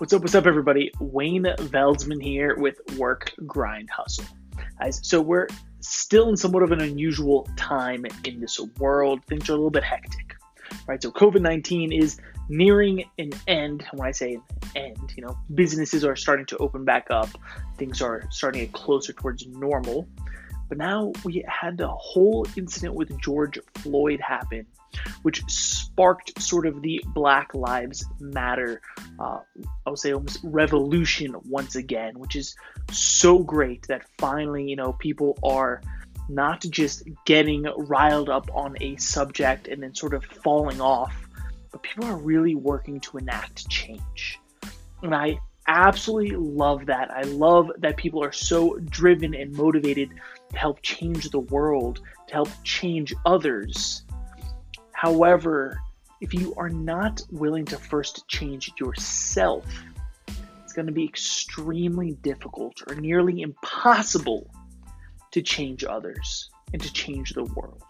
[0.00, 0.90] What's up, what's up, everybody?
[0.98, 4.24] Wayne Veldsman here with Work Grind Hustle.
[4.78, 5.46] Guys, so we're
[5.80, 9.22] still in somewhat of an unusual time in this world.
[9.26, 10.36] Things are a little bit hectic,
[10.86, 11.02] right?
[11.02, 12.18] So COVID 19 is
[12.48, 13.84] nearing an end.
[13.92, 14.38] When I say
[14.74, 17.28] end, you know, businesses are starting to open back up,
[17.76, 20.08] things are starting to get closer towards normal.
[20.70, 24.66] But now we had the whole incident with George Floyd happen
[25.22, 28.80] which sparked sort of the Black Lives Matter,
[29.18, 29.40] uh,
[29.86, 32.56] I would say almost revolution once again, which is
[32.90, 35.82] so great that finally, you know, people are
[36.28, 41.14] not just getting riled up on a subject and then sort of falling off,
[41.72, 44.38] but people are really working to enact change.
[45.02, 47.10] And I absolutely love that.
[47.10, 50.10] I love that people are so driven and motivated
[50.50, 54.02] to help change the world, to help change others.
[54.92, 55.80] However,
[56.20, 59.64] if you are not willing to first change yourself,
[60.62, 64.50] it's going to be extremely difficult or nearly impossible
[65.32, 67.82] to change others and to change the world.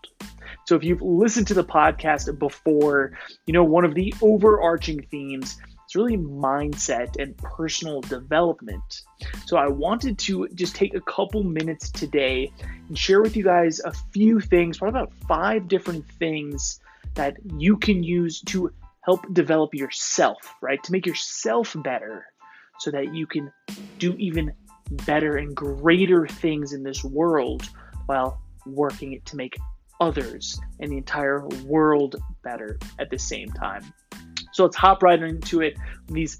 [0.66, 5.58] So, if you've listened to the podcast before, you know one of the overarching themes
[5.90, 9.02] is really mindset and personal development.
[9.46, 12.52] So, I wanted to just take a couple minutes today
[12.88, 16.80] and share with you guys a few things, probably about five different things
[17.14, 20.82] that you can use to help develop yourself, right?
[20.82, 22.26] To make yourself better
[22.78, 23.52] so that you can
[23.98, 24.52] do even
[25.06, 27.68] better and greater things in this world
[28.06, 29.56] while working to make
[30.00, 33.92] others and the entire world better at the same time.
[34.52, 35.76] So let's hop right into it.
[36.08, 36.38] These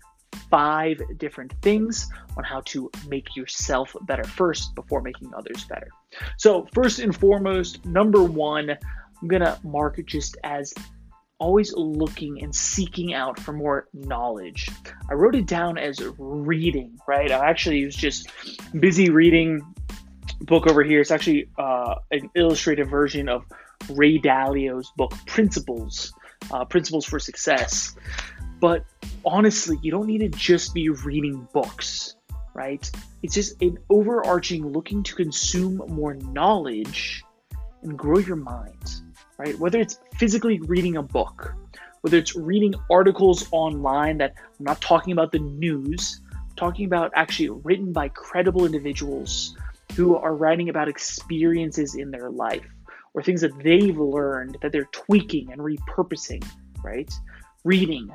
[0.51, 5.89] five different things on how to make yourself better first before making others better.
[6.37, 10.73] So, first and foremost, number one, I'm gonna mark it just as
[11.39, 14.69] always looking and seeking out for more knowledge.
[15.11, 17.31] I wrote it down as reading, right?
[17.33, 18.29] I actually was just
[18.79, 19.63] busy reading
[20.43, 21.01] book over here.
[21.01, 23.45] It's actually uh, an illustrated version of
[23.91, 26.13] Ray Dalio's book Principles,
[26.51, 27.97] uh, Principles for Success.
[28.61, 28.85] But
[29.25, 32.17] honestly, you don't need to just be reading books,
[32.55, 32.91] right?
[33.23, 37.25] It's just an overarching looking to consume more knowledge
[37.83, 39.03] and grow your mind
[39.41, 39.59] right?
[39.59, 41.55] Whether it's physically reading a book,
[42.03, 47.11] whether it's reading articles online that I'm not talking about the news, I'm talking about
[47.15, 49.57] actually written by credible individuals
[49.95, 52.67] who are writing about experiences in their life
[53.15, 56.45] or things that they've learned that they're tweaking and repurposing,
[56.83, 57.13] right?
[57.65, 58.15] Reading,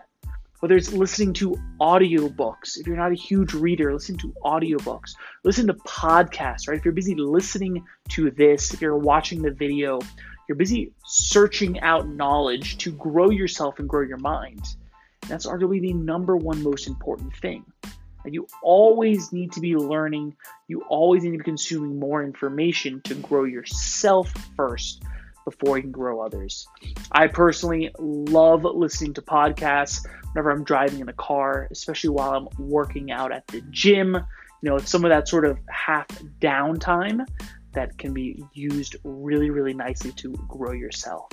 [0.60, 5.12] whether it's listening to audiobooks if you're not a huge reader listen to audiobooks
[5.44, 10.00] listen to podcasts right if you're busy listening to this if you're watching the video
[10.48, 14.62] you're busy searching out knowledge to grow yourself and grow your mind.
[15.28, 17.66] That's arguably the number one most important thing.
[18.34, 20.36] You always need to be learning,
[20.68, 25.04] you always need to be consuming more information to grow yourself first
[25.46, 26.68] before you can grow others.
[27.12, 32.48] I personally love listening to podcasts whenever I'm driving in the car, especially while I'm
[32.58, 34.16] working out at the gym.
[34.16, 36.08] You know, it's some of that sort of half
[36.40, 37.26] downtime
[37.74, 41.30] that can be used really, really nicely to grow yourself.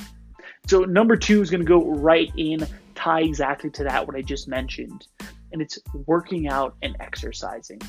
[0.68, 4.22] So, number two is going to go right in, tie exactly to that, what I
[4.22, 5.06] just mentioned,
[5.52, 7.80] and it's working out and exercising.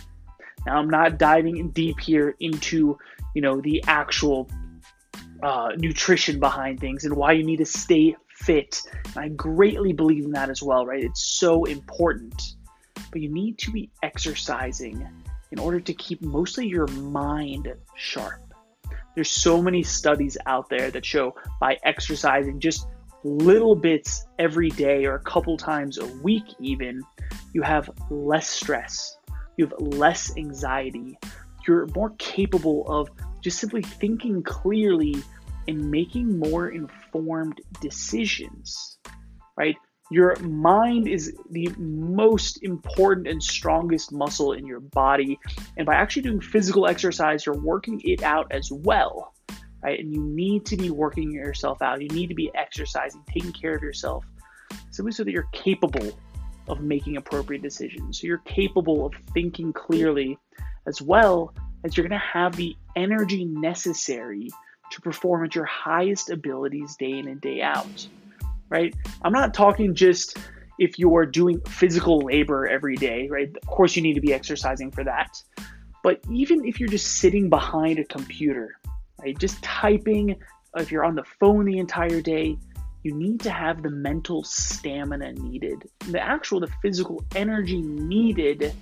[0.65, 2.97] Now, I'm not diving deep here into,
[3.35, 4.49] you know, the actual
[5.41, 8.81] uh, nutrition behind things and why you need to stay fit.
[9.07, 11.03] And I greatly believe in that as well, right?
[11.03, 12.41] It's so important.
[13.11, 15.07] But you need to be exercising
[15.51, 18.41] in order to keep mostly your mind sharp.
[19.15, 22.87] There's so many studies out there that show by exercising just
[23.23, 27.03] little bits every day or a couple times a week, even,
[27.53, 29.17] you have less stress,
[29.57, 31.17] you have less anxiety,
[31.67, 33.09] you're more capable of
[33.41, 35.15] just simply thinking clearly
[35.67, 38.97] and making more informed decisions,
[39.57, 39.75] right?
[40.11, 45.39] Your mind is the most important and strongest muscle in your body.
[45.77, 49.33] And by actually doing physical exercise, you're working it out as well,
[49.81, 49.99] right?
[49.99, 52.01] And you need to be working yourself out.
[52.01, 54.25] You need to be exercising, taking care of yourself,
[54.91, 56.11] simply so that you're capable
[56.67, 58.19] of making appropriate decisions.
[58.19, 60.37] So you're capable of thinking clearly
[60.87, 64.49] as well as you're going to have the energy necessary
[64.91, 68.07] to perform at your highest abilities day in and day out
[68.73, 68.95] right?
[69.21, 70.37] I'm not talking just
[70.79, 73.55] if you're doing physical labor every day, right?
[73.55, 75.41] Of course, you need to be exercising for that.
[76.03, 78.75] But even if you're just sitting behind a computer,
[79.21, 79.37] right?
[79.37, 80.37] Just typing,
[80.75, 82.57] if you're on the phone the entire day,
[83.03, 88.73] you need to have the mental stamina needed, the actual, the physical energy needed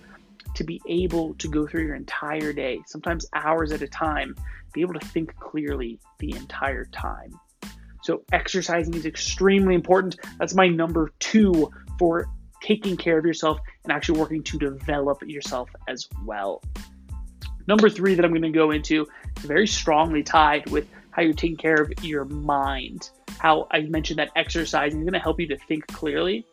[0.55, 4.35] to be able to go through your entire day, sometimes hours at a time,
[4.73, 7.33] be able to think clearly the entire time.
[8.03, 10.17] So, exercising is extremely important.
[10.39, 12.27] That's my number two for
[12.61, 16.61] taking care of yourself and actually working to develop yourself as well.
[17.67, 19.07] Number three that I'm going to go into
[19.37, 23.09] is very strongly tied with how you're taking care of your mind.
[23.41, 26.45] How I mentioned that exercise is going to help you to think clearly.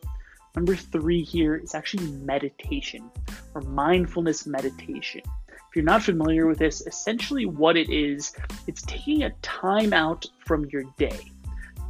[0.55, 3.11] Number three here is actually meditation
[3.53, 5.21] or mindfulness meditation.
[5.49, 10.25] If you're not familiar with this, essentially what it is, it's taking a time out
[10.47, 11.19] from your day,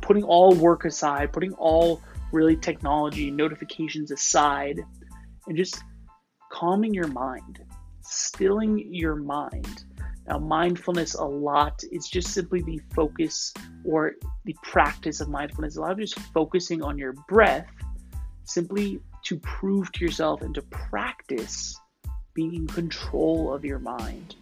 [0.01, 2.01] putting all work aside, putting all
[2.33, 4.81] really technology notifications aside,
[5.47, 5.81] and just
[6.51, 7.59] calming your mind,
[8.01, 9.85] stilling your mind.
[10.29, 13.51] Now, mindfulness a lot is just simply the focus
[13.83, 14.13] or
[14.45, 15.75] the practice of mindfulness.
[15.75, 17.67] A lot of just focusing on your breath
[18.43, 21.75] simply to prove to yourself and to practice
[22.35, 24.35] being in control of your mind.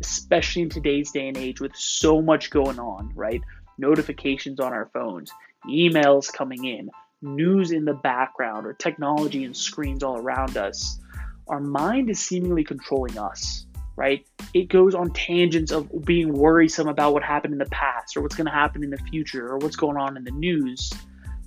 [0.00, 3.42] Especially in today's day and age with so much going on, right?
[3.76, 5.30] Notifications on our phones,
[5.68, 6.90] emails coming in,
[7.20, 10.98] news in the background, or technology and screens all around us.
[11.46, 14.26] Our mind is seemingly controlling us, right?
[14.52, 18.34] It goes on tangents of being worrisome about what happened in the past, or what's
[18.34, 20.92] going to happen in the future, or what's going on in the news.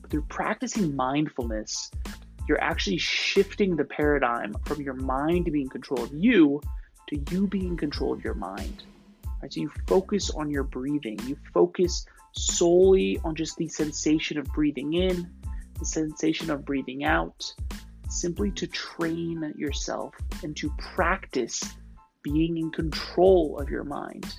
[0.02, 1.92] But through practicing mindfulness,
[2.48, 6.62] you're actually shifting the paradigm from your mind being in control of you
[7.10, 8.84] to you being in control of your mind.
[9.42, 9.54] Right?
[9.54, 11.20] So you focus on your breathing.
[11.26, 15.30] You focus solely on just the sensation of breathing in,
[15.80, 17.44] the sensation of breathing out,
[18.10, 21.62] simply to train yourself and to practice
[22.34, 24.36] being in control of your mind,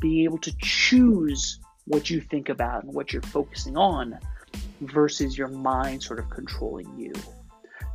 [0.00, 4.18] being able to choose what you think about and what you're focusing on
[4.80, 7.12] versus your mind sort of controlling you.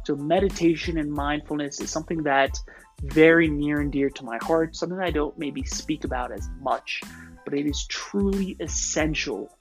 [0.05, 2.57] So, meditation and mindfulness is something that
[3.03, 7.01] very near and dear to my heart, something I don't maybe speak about as much,
[7.45, 9.55] but it is truly essential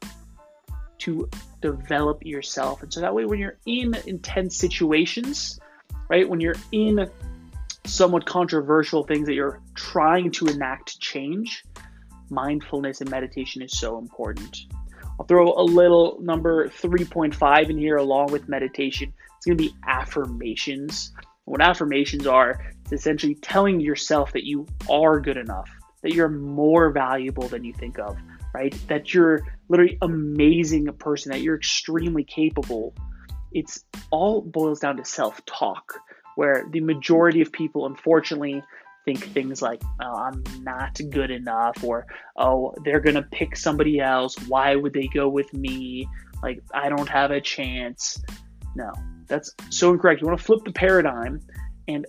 [0.98, 1.28] to
[1.62, 2.82] develop yourself.
[2.82, 5.58] And so that way, when you're in intense situations,
[6.08, 7.10] right, when you're in
[7.92, 11.64] somewhat controversial things that you're trying to enact change,
[12.30, 14.58] mindfulness and meditation is so important.
[15.18, 19.12] I'll throw a little number 3.5 in here along with meditation.
[19.36, 21.12] It's going to be affirmations.
[21.44, 25.68] What affirmations are, it's essentially telling yourself that you are good enough,
[26.02, 28.16] that you're more valuable than you think of,
[28.54, 28.74] right?
[28.88, 32.94] That you're literally amazing person, that you're extremely capable.
[33.52, 36.00] It's all boils down to self talk,
[36.40, 38.62] where the majority of people, unfortunately,
[39.04, 42.06] think things like, oh, I'm not good enough, or
[42.38, 44.36] oh, they're going to pick somebody else.
[44.48, 46.08] Why would they go with me?
[46.42, 48.22] Like, I don't have a chance.
[48.74, 48.90] No,
[49.26, 50.22] that's so incorrect.
[50.22, 51.42] You want to flip the paradigm
[51.88, 52.06] and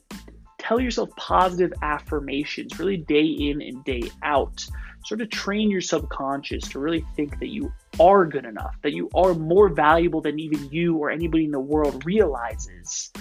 [0.59, 4.65] tell yourself positive affirmations, really day in and day out.
[5.03, 9.09] Sort of train your subconscious to really think that you are good enough, that you
[9.13, 13.11] are more valuable than even you or anybody in the world realizes.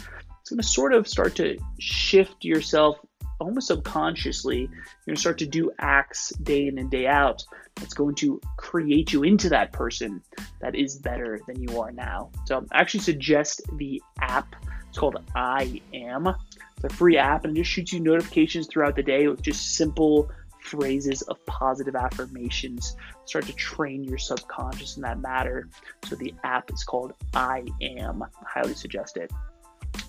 [0.51, 2.99] It's going to sort of start to shift yourself
[3.39, 4.63] almost subconsciously.
[4.63, 7.45] You're going to start to do acts day in and day out
[7.77, 10.21] that's going to create you into that person
[10.61, 12.33] that is better than you are now.
[12.47, 14.57] So I actually suggest the app.
[14.89, 16.27] It's called I Am.
[16.27, 19.77] It's a free app and it just shoots you notifications throughout the day with just
[19.77, 20.33] simple
[20.65, 22.97] phrases of positive affirmations.
[23.25, 25.69] Start to train your subconscious in that matter.
[26.07, 28.25] So the app is called I Am.
[28.25, 29.31] I highly suggest it.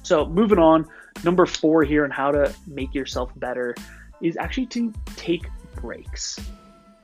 [0.03, 0.87] So moving on,
[1.23, 3.75] number four here on how to make yourself better
[4.21, 6.39] is actually to take breaks.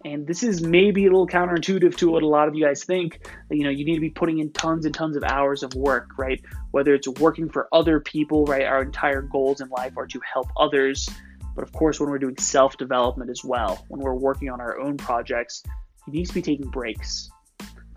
[0.05, 3.27] And this is maybe a little counterintuitive to what a lot of you guys think.
[3.49, 5.73] That, you know, you need to be putting in tons and tons of hours of
[5.73, 6.39] work, right?
[6.71, 8.63] Whether it's working for other people, right?
[8.63, 11.09] Our entire goals in life are to help others.
[11.55, 14.79] But of course, when we're doing self development as well, when we're working on our
[14.79, 15.63] own projects,
[16.05, 17.29] you need to be taking breaks.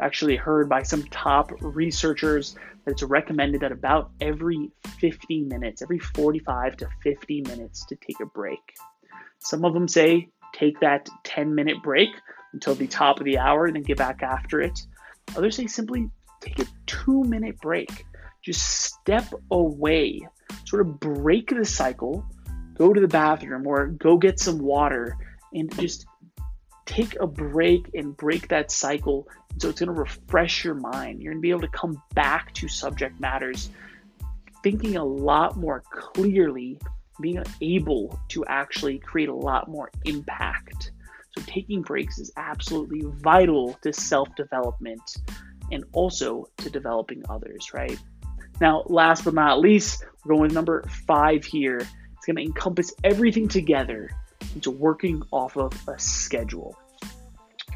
[0.01, 2.55] Actually heard by some top researchers
[2.85, 8.21] that it's recommended that about every 50 minutes, every 45 to 50 minutes, to take
[8.21, 8.61] a break.
[9.41, 12.11] Some of them say take that 10 minute break
[12.53, 14.81] until the top of the hour and then get back after it.
[15.37, 16.09] Others say simply
[16.41, 18.05] take a two minute break.
[18.43, 20.21] Just step away,
[20.65, 22.25] sort of break the cycle,
[22.75, 25.17] go to the bathroom or go get some water
[25.53, 26.07] and just
[26.91, 29.29] take a break and break that cycle.
[29.59, 31.23] So it's going to refresh your mind.
[31.23, 33.71] You're going to be able to come back to subject matters
[34.63, 36.79] thinking a lot more clearly
[37.21, 40.93] being able to actually create a lot more impact.
[41.37, 45.03] So, taking breaks is absolutely vital to self development.
[45.73, 47.97] and also to developing others, right?
[48.61, 51.77] Now, last but not least, we're going with number five here.
[51.77, 54.11] It's going to encompass everything together
[54.55, 56.77] into working off of a schedule.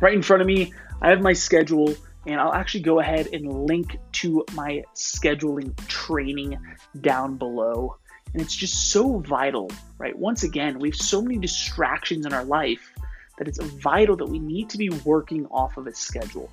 [0.01, 1.95] Right in front of me, I have my schedule,
[2.27, 6.59] and I'll actually go ahead and link to my scheduling training
[7.01, 7.97] down below.
[8.33, 10.17] And it's just so vital, right?
[10.19, 12.91] Once again, we have so many distractions in our life
[13.39, 16.51] that it's vital that we need to be working off of a schedule.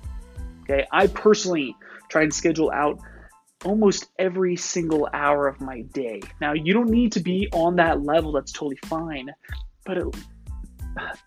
[0.62, 1.76] Okay, I personally
[2.08, 3.00] try and schedule out
[3.64, 6.20] almost every single hour of my day.
[6.40, 9.30] Now, you don't need to be on that level, that's totally fine,
[9.84, 9.98] but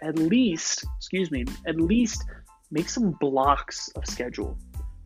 [0.02, 2.26] at, least, excuse me, at least
[2.72, 4.58] make some blocks of schedule,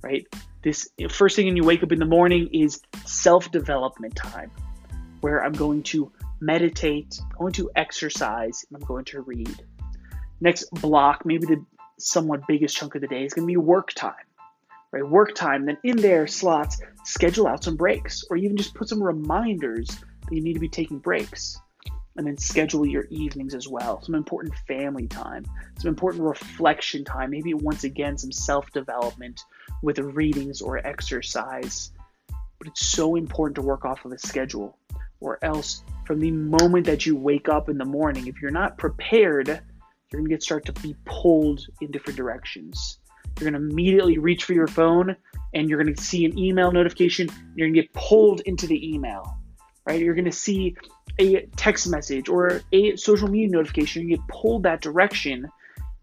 [0.01, 0.25] right?
[0.63, 4.51] This first thing when you wake up in the morning is self development time,
[5.21, 9.63] where I'm going to meditate, I'm going to exercise, and I'm going to read.
[10.41, 11.65] Next block, maybe the
[11.97, 14.13] somewhat biggest chunk of the day, is going to be work time
[14.91, 15.07] right?
[15.07, 19.01] Work time, then in there slots, schedule out some breaks, or even just put some
[19.01, 21.59] reminders that you need to be taking breaks.
[22.19, 24.01] And then schedule your evenings as well.
[24.03, 25.45] Some important family time,
[25.79, 29.39] some important reflection time, maybe once again some self development
[29.81, 31.93] with readings or exercise.
[32.27, 34.77] But it's so important to work off of a schedule,
[35.21, 38.77] or else from the moment that you wake up in the morning, if you're not
[38.77, 42.99] prepared, you're gonna get start to be pulled in different directions.
[43.39, 45.15] You're going to immediately reach for your phone
[45.53, 47.29] and you're going to see an email notification.
[47.55, 49.38] You're going to get pulled into the email,
[49.89, 49.99] right?
[49.99, 50.75] You're going to see
[51.17, 54.07] a text message or a social media notification.
[54.07, 55.49] You get pulled that direction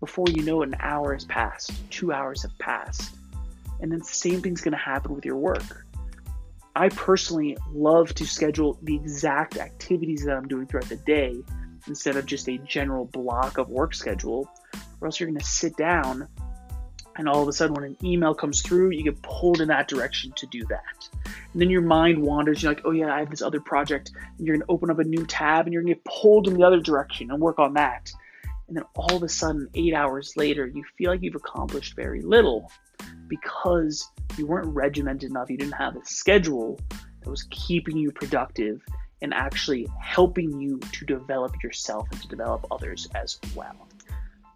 [0.00, 3.14] before you know it, an hour has passed, two hours have passed.
[3.80, 5.86] And then the same thing's going to happen with your work.
[6.74, 11.36] I personally love to schedule the exact activities that I'm doing throughout the day
[11.86, 14.50] instead of just a general block of work schedule,
[15.00, 16.26] or else you're going to sit down
[17.18, 19.88] and all of a sudden when an email comes through you get pulled in that
[19.88, 21.08] direction to do that.
[21.52, 22.62] And then your mind wanders.
[22.62, 24.12] You're like oh yeah i have this other project.
[24.38, 26.48] And you're going to open up a new tab and you're going to get pulled
[26.48, 28.10] in the other direction and work on that.
[28.68, 32.22] And then all of a sudden eight hours later you feel like you've accomplished very
[32.22, 32.70] little
[33.28, 35.50] because you weren't regimented enough.
[35.50, 36.78] You didn't have a schedule
[37.22, 38.80] that was keeping you productive
[39.22, 43.88] and actually helping you to develop yourself and to develop others as well.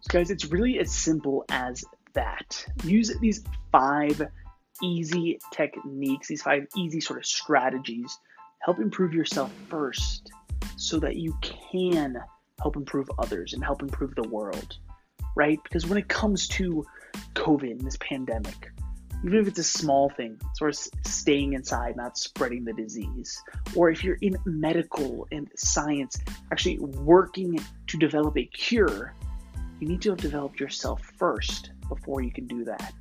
[0.01, 2.65] So guys it's really as simple as that.
[2.83, 4.21] Use these five
[4.81, 8.17] easy techniques, these five easy sort of strategies.
[8.59, 10.31] Help improve yourself first
[10.77, 12.17] so that you can
[12.61, 14.77] help improve others and help improve the world,
[15.35, 15.59] right?
[15.63, 16.85] Because when it comes to
[17.35, 18.71] COVID, this pandemic,
[19.23, 23.41] even if it's a small thing, sort of staying inside, not spreading the disease,
[23.75, 26.17] or if you're in medical and science,
[26.51, 29.13] actually working to develop a cure,
[29.79, 32.93] you need to have developed yourself first before you can do that.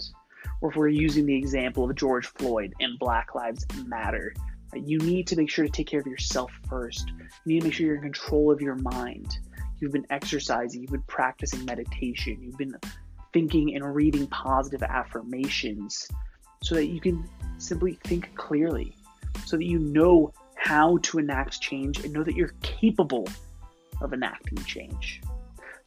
[0.61, 4.35] Or if we're using the example of George Floyd and Black Lives Matter,
[4.75, 7.09] you need to make sure to take care of yourself first.
[7.45, 9.39] You need to make sure you're in control of your mind.
[9.79, 12.77] You've been exercising, you've been practicing meditation, you've been
[13.33, 16.07] thinking and reading positive affirmations
[16.63, 17.29] so that you can
[17.59, 18.95] simply think clearly,
[19.47, 23.27] so that you know how to enact change and know that you're capable
[24.03, 25.23] of enacting change.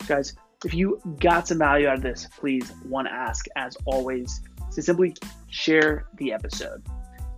[0.08, 0.34] Guys,
[0.66, 4.42] if you got some value out of this, please, one ask, as always,
[4.74, 5.16] to simply
[5.50, 6.84] share the episode.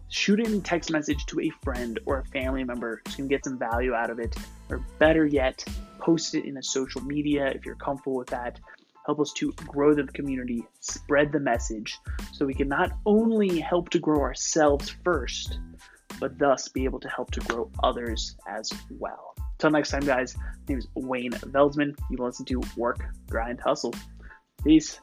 [0.09, 3.43] Shoot it in text message to a friend or a family member who can get
[3.43, 4.35] some value out of it,
[4.69, 5.63] or better yet,
[5.99, 8.59] post it in a social media if you're comfortable with that.
[9.05, 11.97] Help us to grow the community, spread the message,
[12.31, 15.59] so we can not only help to grow ourselves first,
[16.19, 19.35] but thus be able to help to grow others as well.
[19.65, 21.97] Until next time, guys, my name is Wayne Veldsman.
[22.11, 23.95] You listen to Work, Grind, Hustle.
[24.63, 24.99] Peace.